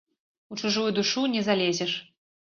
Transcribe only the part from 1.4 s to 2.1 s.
залезеш.